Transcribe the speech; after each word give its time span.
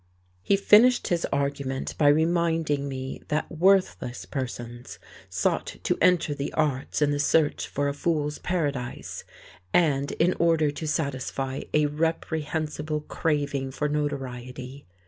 He 0.41 0.57
finished 0.57 1.09
his 1.09 1.27
argument 1.31 1.95
by 1.95 2.07
reminding 2.07 2.89
me 2.89 3.21
that 3.27 3.51
worthless 3.51 4.25
persons 4.25 4.97
sought 5.29 5.75
to 5.83 5.95
enter 6.01 6.33
the 6.33 6.51
arts 6.53 7.03
in 7.03 7.11
the 7.11 7.19
search 7.19 7.67
for 7.67 7.87
a 7.87 7.93
fool's 7.93 8.39
paradise, 8.39 9.23
and 9.75 10.11
in 10.13 10.33
order 10.39 10.71
to 10.71 10.87
satisfy 10.87 11.61
a 11.71 11.85
reprehensible 11.85 13.01
craving 13.01 13.69
for 13.69 13.87
notoriety. 13.87 14.87